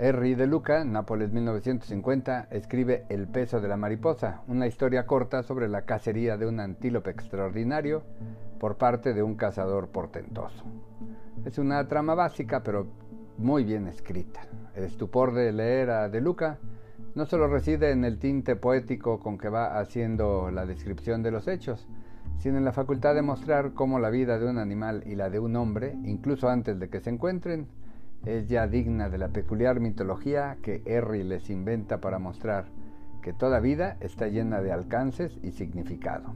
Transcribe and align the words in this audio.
Henry 0.00 0.36
de 0.36 0.46
Luca, 0.46 0.84
Nápoles 0.84 1.32
1950, 1.32 2.46
escribe 2.52 3.04
El 3.08 3.26
peso 3.26 3.60
de 3.60 3.66
la 3.66 3.76
mariposa, 3.76 4.42
una 4.46 4.68
historia 4.68 5.06
corta 5.06 5.42
sobre 5.42 5.66
la 5.66 5.82
cacería 5.82 6.36
de 6.36 6.46
un 6.46 6.60
antílope 6.60 7.10
extraordinario 7.10 8.04
por 8.60 8.76
parte 8.76 9.12
de 9.12 9.24
un 9.24 9.34
cazador 9.34 9.88
portentoso. 9.88 10.62
Es 11.44 11.58
una 11.58 11.88
trama 11.88 12.14
básica, 12.14 12.62
pero 12.62 12.86
muy 13.38 13.64
bien 13.64 13.88
escrita. 13.88 14.42
El 14.76 14.84
estupor 14.84 15.34
de 15.34 15.50
leer 15.50 15.90
a 15.90 16.08
De 16.08 16.20
Luca 16.20 16.58
no 17.16 17.26
solo 17.26 17.48
reside 17.48 17.90
en 17.90 18.04
el 18.04 18.20
tinte 18.20 18.54
poético 18.54 19.18
con 19.18 19.36
que 19.36 19.48
va 19.48 19.80
haciendo 19.80 20.52
la 20.52 20.64
descripción 20.64 21.24
de 21.24 21.32
los 21.32 21.48
hechos, 21.48 21.88
sino 22.38 22.56
en 22.56 22.64
la 22.64 22.72
facultad 22.72 23.16
de 23.16 23.22
mostrar 23.22 23.72
cómo 23.74 23.98
la 23.98 24.10
vida 24.10 24.38
de 24.38 24.46
un 24.48 24.58
animal 24.58 25.02
y 25.06 25.16
la 25.16 25.28
de 25.28 25.40
un 25.40 25.56
hombre, 25.56 25.96
incluso 26.04 26.48
antes 26.48 26.78
de 26.78 26.88
que 26.88 27.00
se 27.00 27.10
encuentren, 27.10 27.66
es 28.24 28.48
ya 28.48 28.66
digna 28.66 29.08
de 29.08 29.18
la 29.18 29.28
peculiar 29.28 29.80
mitología 29.80 30.58
que 30.62 30.82
Henry 30.84 31.22
les 31.22 31.50
inventa 31.50 32.00
para 32.00 32.18
mostrar 32.18 32.66
que 33.22 33.32
toda 33.32 33.60
vida 33.60 33.96
está 34.00 34.28
llena 34.28 34.60
de 34.60 34.72
alcances 34.72 35.38
y 35.42 35.52
significado. 35.52 36.34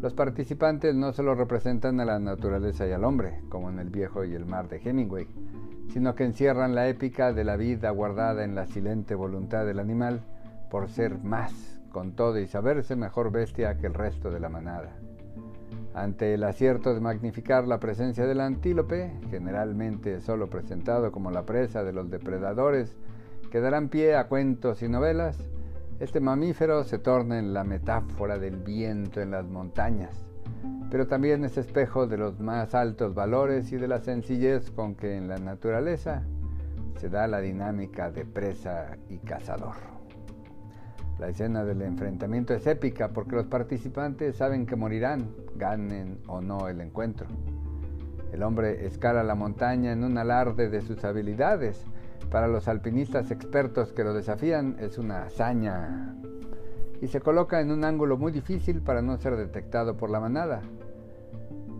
Los 0.00 0.14
participantes 0.14 0.94
no 0.94 1.12
solo 1.12 1.34
representan 1.34 2.00
a 2.00 2.04
la 2.04 2.18
naturaleza 2.18 2.86
y 2.86 2.92
al 2.92 3.04
hombre, 3.04 3.40
como 3.48 3.68
en 3.68 3.78
El 3.78 3.90
viejo 3.90 4.24
y 4.24 4.34
el 4.34 4.46
mar 4.46 4.68
de 4.68 4.78
Hemingway, 4.78 5.26
sino 5.92 6.14
que 6.14 6.24
encierran 6.24 6.74
la 6.74 6.88
épica 6.88 7.32
de 7.32 7.44
la 7.44 7.56
vida 7.56 7.90
guardada 7.90 8.44
en 8.44 8.54
la 8.54 8.66
silente 8.66 9.14
voluntad 9.14 9.66
del 9.66 9.80
animal 9.80 10.22
por 10.70 10.88
ser 10.90 11.18
más, 11.18 11.80
con 11.90 12.12
todo 12.12 12.38
y 12.38 12.46
saberse 12.46 12.94
mejor 12.94 13.32
bestia 13.32 13.76
que 13.78 13.86
el 13.86 13.94
resto 13.94 14.30
de 14.30 14.40
la 14.40 14.48
manada. 14.48 14.92
Ante 15.98 16.34
el 16.34 16.44
acierto 16.44 16.94
de 16.94 17.00
magnificar 17.00 17.66
la 17.66 17.80
presencia 17.80 18.24
del 18.24 18.40
antílope, 18.40 19.10
generalmente 19.30 20.20
solo 20.20 20.48
presentado 20.48 21.10
como 21.10 21.32
la 21.32 21.44
presa 21.44 21.82
de 21.82 21.92
los 21.92 22.08
depredadores 22.08 22.96
que 23.50 23.60
darán 23.60 23.88
pie 23.88 24.14
a 24.14 24.28
cuentos 24.28 24.80
y 24.84 24.88
novelas, 24.88 25.36
este 25.98 26.20
mamífero 26.20 26.84
se 26.84 27.00
torna 27.00 27.40
en 27.40 27.52
la 27.52 27.64
metáfora 27.64 28.38
del 28.38 28.58
viento 28.58 29.20
en 29.20 29.32
las 29.32 29.44
montañas, 29.46 30.24
pero 30.88 31.08
también 31.08 31.44
es 31.44 31.58
espejo 31.58 32.06
de 32.06 32.16
los 32.16 32.38
más 32.38 32.76
altos 32.76 33.12
valores 33.12 33.72
y 33.72 33.76
de 33.76 33.88
la 33.88 33.98
sencillez 33.98 34.70
con 34.70 34.94
que 34.94 35.16
en 35.16 35.26
la 35.26 35.38
naturaleza 35.38 36.22
se 37.00 37.08
da 37.08 37.26
la 37.26 37.40
dinámica 37.40 38.08
de 38.12 38.24
presa 38.24 38.96
y 39.08 39.18
cazador. 39.18 39.97
La 41.18 41.28
escena 41.28 41.64
del 41.64 41.82
enfrentamiento 41.82 42.54
es 42.54 42.66
épica 42.66 43.08
porque 43.08 43.34
los 43.34 43.46
participantes 43.46 44.36
saben 44.36 44.66
que 44.66 44.76
morirán, 44.76 45.30
ganen 45.56 46.18
o 46.28 46.40
no 46.40 46.68
el 46.68 46.80
encuentro. 46.80 47.26
El 48.32 48.42
hombre 48.44 48.86
escala 48.86 49.24
la 49.24 49.34
montaña 49.34 49.90
en 49.92 50.04
un 50.04 50.16
alarde 50.16 50.68
de 50.68 50.80
sus 50.80 51.02
habilidades. 51.04 51.84
Para 52.30 52.46
los 52.46 52.68
alpinistas 52.68 53.30
expertos 53.30 53.92
que 53.92 54.04
lo 54.04 54.14
desafían 54.14 54.76
es 54.78 54.98
una 54.98 55.24
hazaña 55.24 56.14
y 57.00 57.08
se 57.08 57.20
coloca 57.20 57.60
en 57.60 57.70
un 57.70 57.84
ángulo 57.84 58.16
muy 58.16 58.32
difícil 58.32 58.80
para 58.82 59.02
no 59.02 59.16
ser 59.18 59.36
detectado 59.36 59.96
por 59.96 60.10
la 60.10 60.20
manada. 60.20 60.60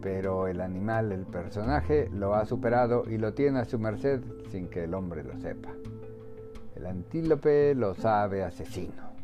Pero 0.00 0.46
el 0.48 0.60
animal, 0.60 1.12
el 1.12 1.26
personaje, 1.26 2.08
lo 2.12 2.34
ha 2.34 2.44
superado 2.44 3.04
y 3.08 3.18
lo 3.18 3.34
tiene 3.34 3.60
a 3.60 3.64
su 3.64 3.78
merced 3.78 4.20
sin 4.50 4.68
que 4.68 4.84
el 4.84 4.94
hombre 4.94 5.22
lo 5.22 5.36
sepa. 5.38 5.70
El 6.76 6.86
antílope 6.86 7.74
lo 7.74 7.94
sabe 7.94 8.44
asesino. 8.44 9.17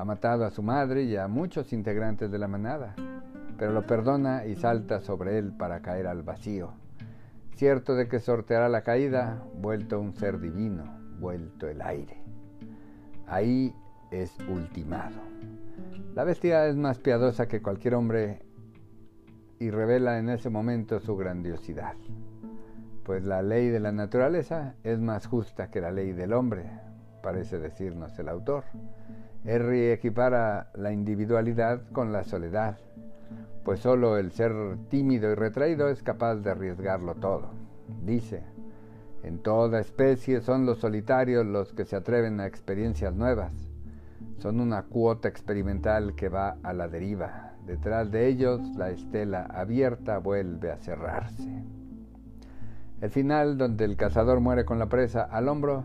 Ha 0.00 0.04
matado 0.06 0.46
a 0.46 0.50
su 0.50 0.62
madre 0.62 1.02
y 1.02 1.16
a 1.16 1.28
muchos 1.28 1.74
integrantes 1.74 2.30
de 2.30 2.38
la 2.38 2.48
manada, 2.48 2.94
pero 3.58 3.72
lo 3.72 3.86
perdona 3.86 4.46
y 4.46 4.56
salta 4.56 5.02
sobre 5.02 5.36
él 5.36 5.52
para 5.54 5.82
caer 5.82 6.06
al 6.06 6.22
vacío, 6.22 6.72
cierto 7.54 7.94
de 7.94 8.08
que 8.08 8.18
sorteará 8.18 8.70
la 8.70 8.80
caída, 8.80 9.44
vuelto 9.60 10.00
un 10.00 10.14
ser 10.14 10.40
divino, 10.40 10.84
vuelto 11.18 11.68
el 11.68 11.82
aire. 11.82 12.16
Ahí 13.26 13.74
es 14.10 14.34
ultimado. 14.48 15.20
La 16.14 16.24
bestia 16.24 16.66
es 16.66 16.76
más 16.76 16.98
piadosa 16.98 17.46
que 17.46 17.60
cualquier 17.60 17.94
hombre 17.94 18.40
y 19.58 19.68
revela 19.68 20.18
en 20.18 20.30
ese 20.30 20.48
momento 20.48 20.98
su 21.00 21.14
grandiosidad, 21.14 21.96
pues 23.04 23.26
la 23.26 23.42
ley 23.42 23.68
de 23.68 23.80
la 23.80 23.92
naturaleza 23.92 24.76
es 24.82 24.98
más 24.98 25.26
justa 25.26 25.70
que 25.70 25.82
la 25.82 25.90
ley 25.90 26.12
del 26.12 26.32
hombre, 26.32 26.70
parece 27.22 27.58
decirnos 27.58 28.18
el 28.18 28.30
autor. 28.30 28.64
Henry 29.44 29.90
equipara 29.90 30.70
la 30.74 30.92
individualidad 30.92 31.82
con 31.92 32.12
la 32.12 32.24
soledad, 32.24 32.78
pues 33.64 33.80
solo 33.80 34.18
el 34.18 34.32
ser 34.32 34.52
tímido 34.88 35.30
y 35.30 35.34
retraído 35.34 35.88
es 35.88 36.02
capaz 36.02 36.36
de 36.36 36.50
arriesgarlo 36.50 37.14
todo. 37.14 37.50
Dice, 38.04 38.42
en 39.22 39.38
toda 39.38 39.80
especie 39.80 40.40
son 40.40 40.66
los 40.66 40.78
solitarios 40.78 41.46
los 41.46 41.72
que 41.72 41.84
se 41.84 41.96
atreven 41.96 42.40
a 42.40 42.46
experiencias 42.46 43.14
nuevas. 43.14 43.52
Son 44.38 44.60
una 44.60 44.82
cuota 44.84 45.28
experimental 45.28 46.14
que 46.14 46.28
va 46.28 46.56
a 46.62 46.72
la 46.72 46.88
deriva. 46.88 47.52
Detrás 47.66 48.10
de 48.10 48.26
ellos 48.28 48.60
la 48.76 48.90
estela 48.90 49.44
abierta 49.44 50.18
vuelve 50.18 50.70
a 50.70 50.78
cerrarse. 50.78 51.48
El 53.00 53.10
final, 53.10 53.56
donde 53.56 53.86
el 53.86 53.96
cazador 53.96 54.40
muere 54.40 54.64
con 54.66 54.78
la 54.78 54.86
presa 54.86 55.22
al 55.22 55.48
hombro, 55.48 55.84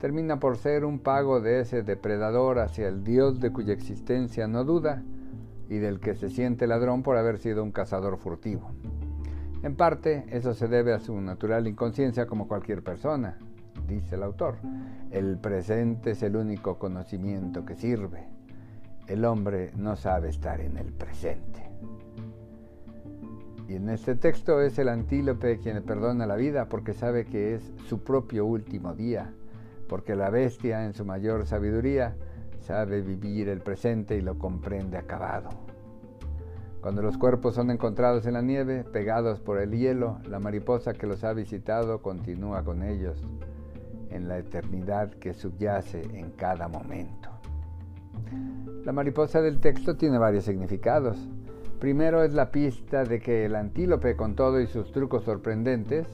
termina 0.00 0.40
por 0.40 0.56
ser 0.56 0.86
un 0.86 0.98
pago 0.98 1.40
de 1.40 1.60
ese 1.60 1.82
depredador 1.82 2.58
hacia 2.58 2.88
el 2.88 3.04
Dios 3.04 3.38
de 3.38 3.52
cuya 3.52 3.74
existencia 3.74 4.48
no 4.48 4.64
duda 4.64 5.02
y 5.68 5.76
del 5.76 6.00
que 6.00 6.14
se 6.14 6.30
siente 6.30 6.66
ladrón 6.66 7.02
por 7.02 7.18
haber 7.18 7.38
sido 7.38 7.62
un 7.62 7.70
cazador 7.70 8.16
furtivo. 8.16 8.70
En 9.62 9.76
parte, 9.76 10.24
eso 10.30 10.54
se 10.54 10.68
debe 10.68 10.94
a 10.94 11.00
su 11.00 11.20
natural 11.20 11.68
inconsciencia 11.68 12.26
como 12.26 12.48
cualquier 12.48 12.82
persona, 12.82 13.36
dice 13.86 14.14
el 14.14 14.22
autor. 14.22 14.56
El 15.10 15.36
presente 15.36 16.12
es 16.12 16.22
el 16.22 16.34
único 16.34 16.78
conocimiento 16.78 17.66
que 17.66 17.76
sirve. 17.76 18.26
El 19.06 19.26
hombre 19.26 19.70
no 19.76 19.96
sabe 19.96 20.30
estar 20.30 20.62
en 20.62 20.78
el 20.78 20.94
presente. 20.94 21.68
Y 23.68 23.74
en 23.74 23.90
este 23.90 24.14
texto 24.14 24.62
es 24.62 24.78
el 24.78 24.88
antílope 24.88 25.58
quien 25.58 25.74
le 25.74 25.82
perdona 25.82 26.26
la 26.26 26.36
vida 26.36 26.70
porque 26.70 26.94
sabe 26.94 27.26
que 27.26 27.54
es 27.54 27.70
su 27.86 28.02
propio 28.02 28.46
último 28.46 28.94
día 28.94 29.34
porque 29.90 30.14
la 30.14 30.30
bestia 30.30 30.84
en 30.84 30.94
su 30.94 31.04
mayor 31.04 31.46
sabiduría 31.46 32.14
sabe 32.60 33.02
vivir 33.02 33.48
el 33.48 33.58
presente 33.58 34.16
y 34.16 34.20
lo 34.20 34.38
comprende 34.38 34.96
acabado. 34.96 35.48
Cuando 36.80 37.02
los 37.02 37.18
cuerpos 37.18 37.56
son 37.56 37.72
encontrados 37.72 38.24
en 38.26 38.34
la 38.34 38.40
nieve, 38.40 38.84
pegados 38.84 39.40
por 39.40 39.58
el 39.58 39.72
hielo, 39.72 40.20
la 40.28 40.38
mariposa 40.38 40.92
que 40.92 41.08
los 41.08 41.24
ha 41.24 41.32
visitado 41.32 42.02
continúa 42.02 42.62
con 42.62 42.84
ellos 42.84 43.20
en 44.10 44.28
la 44.28 44.38
eternidad 44.38 45.10
que 45.10 45.34
subyace 45.34 46.02
en 46.16 46.30
cada 46.30 46.68
momento. 46.68 47.28
La 48.84 48.92
mariposa 48.92 49.42
del 49.42 49.58
texto 49.58 49.96
tiene 49.96 50.18
varios 50.18 50.44
significados. 50.44 51.18
Primero 51.80 52.22
es 52.22 52.32
la 52.32 52.52
pista 52.52 53.02
de 53.02 53.18
que 53.18 53.44
el 53.44 53.56
antílope, 53.56 54.14
con 54.14 54.36
todo 54.36 54.60
y 54.60 54.68
sus 54.68 54.92
trucos 54.92 55.24
sorprendentes, 55.24 56.06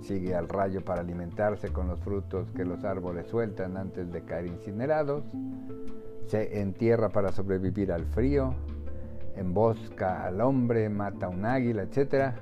sigue 0.00 0.34
al 0.34 0.48
rayo 0.48 0.82
para 0.82 1.00
alimentarse 1.00 1.72
con 1.72 1.88
los 1.88 2.00
frutos 2.00 2.50
que 2.52 2.64
los 2.64 2.84
árboles 2.84 3.26
sueltan 3.26 3.76
antes 3.76 4.10
de 4.12 4.22
caer 4.22 4.46
incinerados, 4.46 5.24
se 6.26 6.60
entierra 6.60 7.08
para 7.08 7.32
sobrevivir 7.32 7.92
al 7.92 8.04
frío, 8.04 8.54
embosca 9.36 10.24
al 10.24 10.40
hombre, 10.40 10.88
mata 10.88 11.26
a 11.26 11.28
un 11.28 11.44
águila, 11.44 11.82
etc. 11.82 12.34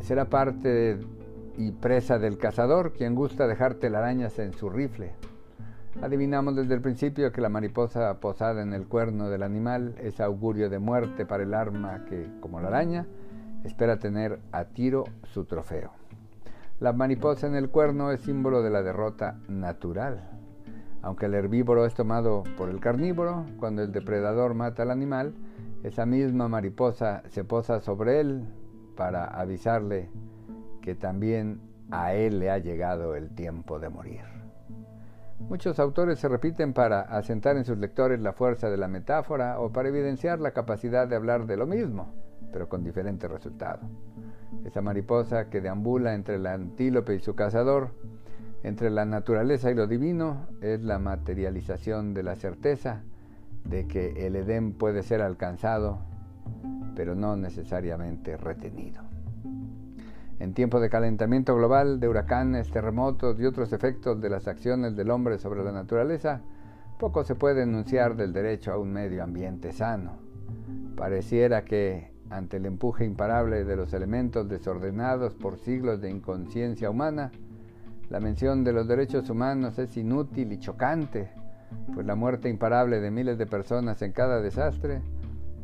Será 0.00 0.26
parte 0.26 0.98
y 1.56 1.72
presa 1.72 2.18
del 2.18 2.38
cazador, 2.38 2.92
quien 2.92 3.14
gusta 3.14 3.46
dejar 3.46 3.74
telarañas 3.74 4.38
en 4.38 4.52
su 4.52 4.70
rifle. 4.70 5.14
Adivinamos 6.00 6.56
desde 6.56 6.74
el 6.74 6.80
principio 6.80 7.32
que 7.32 7.42
la 7.42 7.50
mariposa 7.50 8.18
posada 8.18 8.62
en 8.62 8.72
el 8.72 8.86
cuerno 8.86 9.28
del 9.28 9.42
animal 9.42 9.94
es 10.00 10.20
augurio 10.20 10.70
de 10.70 10.78
muerte 10.78 11.26
para 11.26 11.42
el 11.42 11.52
arma 11.52 12.04
que, 12.06 12.26
como 12.40 12.60
la 12.60 12.68
araña, 12.68 13.06
espera 13.64 13.98
tener 13.98 14.40
a 14.52 14.64
tiro 14.64 15.04
su 15.24 15.44
trofeo. 15.44 16.01
La 16.82 16.92
mariposa 16.92 17.46
en 17.46 17.54
el 17.54 17.70
cuerno 17.70 18.10
es 18.10 18.22
símbolo 18.22 18.60
de 18.60 18.68
la 18.68 18.82
derrota 18.82 19.38
natural. 19.46 20.28
Aunque 21.00 21.26
el 21.26 21.34
herbívoro 21.34 21.86
es 21.86 21.94
tomado 21.94 22.42
por 22.58 22.70
el 22.70 22.80
carnívoro, 22.80 23.46
cuando 23.60 23.82
el 23.82 23.92
depredador 23.92 24.54
mata 24.54 24.82
al 24.82 24.90
animal, 24.90 25.32
esa 25.84 26.06
misma 26.06 26.48
mariposa 26.48 27.22
se 27.28 27.44
posa 27.44 27.78
sobre 27.78 28.18
él 28.18 28.48
para 28.96 29.26
avisarle 29.26 30.10
que 30.80 30.96
también 30.96 31.60
a 31.92 32.14
él 32.14 32.40
le 32.40 32.50
ha 32.50 32.58
llegado 32.58 33.14
el 33.14 33.32
tiempo 33.32 33.78
de 33.78 33.88
morir. 33.88 34.24
Muchos 35.38 35.78
autores 35.78 36.18
se 36.18 36.26
repiten 36.26 36.72
para 36.72 37.02
asentar 37.02 37.56
en 37.56 37.64
sus 37.64 37.78
lectores 37.78 38.20
la 38.20 38.32
fuerza 38.32 38.70
de 38.70 38.76
la 38.76 38.88
metáfora 38.88 39.60
o 39.60 39.70
para 39.70 39.88
evidenciar 39.88 40.40
la 40.40 40.50
capacidad 40.50 41.06
de 41.06 41.14
hablar 41.14 41.46
de 41.46 41.56
lo 41.56 41.68
mismo, 41.68 42.12
pero 42.52 42.68
con 42.68 42.82
diferente 42.82 43.28
resultado 43.28 43.88
esa 44.64 44.80
mariposa 44.80 45.50
que 45.50 45.60
deambula 45.60 46.14
entre 46.14 46.36
el 46.36 46.46
antílope 46.46 47.14
y 47.14 47.20
su 47.20 47.34
cazador, 47.34 47.90
entre 48.62 48.90
la 48.90 49.04
naturaleza 49.04 49.70
y 49.70 49.74
lo 49.74 49.86
divino, 49.86 50.46
es 50.60 50.82
la 50.82 50.98
materialización 50.98 52.14
de 52.14 52.22
la 52.22 52.36
certeza 52.36 53.02
de 53.64 53.86
que 53.86 54.26
el 54.26 54.36
Edén 54.36 54.72
puede 54.72 55.02
ser 55.02 55.20
alcanzado, 55.22 55.98
pero 56.94 57.14
no 57.14 57.36
necesariamente 57.36 58.36
retenido. 58.36 59.02
En 60.38 60.54
tiempo 60.54 60.80
de 60.80 60.90
calentamiento 60.90 61.54
global, 61.54 62.00
de 62.00 62.08
huracanes, 62.08 62.70
terremotos 62.70 63.38
y 63.38 63.46
otros 63.46 63.72
efectos 63.72 64.20
de 64.20 64.28
las 64.28 64.48
acciones 64.48 64.96
del 64.96 65.10
hombre 65.10 65.38
sobre 65.38 65.62
la 65.62 65.70
naturaleza, 65.70 66.40
poco 66.98 67.24
se 67.24 67.34
puede 67.34 67.62
enunciar 67.62 68.16
del 68.16 68.32
derecho 68.32 68.72
a 68.72 68.78
un 68.78 68.92
medio 68.92 69.22
ambiente 69.22 69.72
sano. 69.72 70.18
Pareciera 70.96 71.64
que, 71.64 72.11
ante 72.32 72.56
el 72.56 72.66
empuje 72.66 73.04
imparable 73.04 73.64
de 73.64 73.76
los 73.76 73.92
elementos 73.92 74.48
desordenados 74.48 75.34
por 75.34 75.58
siglos 75.58 76.00
de 76.00 76.10
inconsciencia 76.10 76.88
humana, 76.88 77.30
la 78.08 78.20
mención 78.20 78.64
de 78.64 78.72
los 78.72 78.88
derechos 78.88 79.28
humanos 79.28 79.78
es 79.78 79.96
inútil 79.96 80.52
y 80.52 80.58
chocante, 80.58 81.30
pues 81.94 82.06
la 82.06 82.14
muerte 82.14 82.48
imparable 82.48 83.00
de 83.00 83.10
miles 83.10 83.36
de 83.36 83.46
personas 83.46 84.00
en 84.02 84.12
cada 84.12 84.40
desastre 84.40 85.02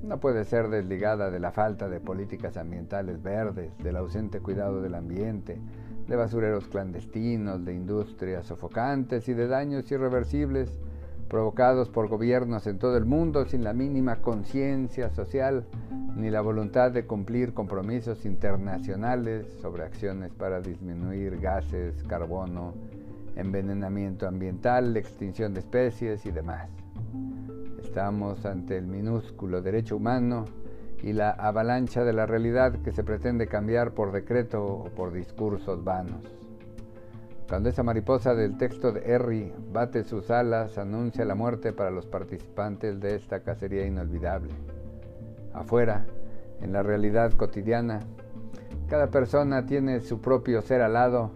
no 0.03 0.21
puede 0.21 0.45
ser 0.45 0.69
desligada 0.69 1.31
de 1.31 1.41
la 1.41 1.53
falta 1.53 1.89
de 1.89 2.01
políticas 2.01 2.57
ambientales 2.57 3.23
verdes, 3.23 3.77
del 3.79 3.97
ausente 3.97 4.41
cuidado 4.41 4.83
del 4.83 4.95
ambiente, 4.95 5.59
de 6.07 6.17
basureros 6.17 6.69
clandestinos, 6.69 7.65
de 7.65 7.75
industrias 7.75 8.47
sofocantes 8.47 9.29
y 9.29 9.35
de 9.35 9.49
daños 9.49 9.91
irreversibles 9.91 10.79
provocados 11.29 11.89
por 11.89 12.09
gobiernos 12.09 12.67
en 12.67 12.79
todo 12.79 12.97
el 12.97 13.05
mundo 13.05 13.45
sin 13.45 13.63
la 13.65 13.73
mínima 13.73 14.17
conciencia 14.17 15.11
social 15.11 15.67
ni 16.17 16.31
la 16.31 16.41
voluntad 16.41 16.91
de 16.91 17.07
cumplir 17.07 17.55
compromisos 17.55 18.25
internacionales 18.25 19.47
sobre 19.61 19.85
acciones 19.85 20.33
para 20.33 20.61
disminuir 20.61 21.39
gases, 21.39 22.03
carbono, 22.05 22.75
envenenamiento 23.37 24.27
ambiental, 24.27 24.97
extinción 24.97 25.55
de 25.55 25.61
especies 25.61 26.27
y 26.27 26.33
demás. 26.33 26.69
Estamos 27.81 28.45
ante 28.45 28.77
el 28.77 28.87
minúsculo 28.87 29.63
derecho 29.63 29.97
humano 29.97 30.45
y 31.03 31.13
la 31.13 31.31
avalancha 31.31 32.03
de 32.03 32.13
la 32.13 32.27
realidad 32.27 32.83
que 32.83 32.91
se 32.91 33.05
pretende 33.05 33.47
cambiar 33.47 33.93
por 33.93 34.11
decreto 34.11 34.65
o 34.65 34.85
por 34.91 35.13
discursos 35.13 35.85
vanos. 35.85 36.38
Cuando 37.49 37.71
esa 37.71 37.83
mariposa 37.83 38.35
del 38.35 38.59
texto 38.59 38.93
de 38.93 39.15
Harry 39.15 39.51
bate 39.73 40.05
sus 40.05 40.31
alas, 40.31 40.77
anuncia 40.77 41.25
la 41.25 41.35
muerte 41.35 41.73
para 41.73 41.91
los 41.91 42.05
participantes 42.05 43.01
de 43.01 43.15
esta 43.15 43.41
cacería 43.41 43.87
inolvidable. 43.87 44.53
Afuera, 45.55 46.05
en 46.61 46.75
la 46.75 46.83
realidad 46.83 47.33
cotidiana, 47.33 48.01
cada 48.89 49.07
persona 49.07 49.65
tiene 49.65 50.01
su 50.01 50.21
propio 50.21 50.61
ser 50.61 50.83
alado 50.83 51.31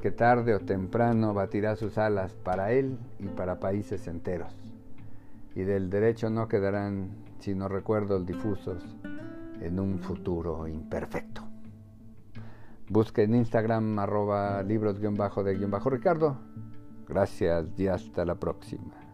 que 0.00 0.10
tarde 0.10 0.54
o 0.54 0.60
temprano 0.60 1.34
batirá 1.34 1.76
sus 1.76 1.98
alas 1.98 2.32
para 2.32 2.72
él 2.72 2.96
y 3.18 3.26
para 3.26 3.60
países 3.60 4.08
enteros. 4.08 4.54
Y 5.54 5.64
del 5.64 5.90
derecho 5.90 6.30
no 6.30 6.48
quedarán 6.48 7.10
sino 7.40 7.68
recuerdos 7.68 8.24
difusos 8.24 8.82
en 9.60 9.78
un 9.78 9.98
futuro 9.98 10.66
imperfecto. 10.66 11.47
Busque 12.90 13.22
en 13.22 13.34
Instagram 13.34 13.98
arroba 13.98 14.62
libros-de-ricardo. 14.62 16.38
Gracias 17.06 17.66
y 17.76 17.86
hasta 17.86 18.24
la 18.24 18.34
próxima. 18.34 19.07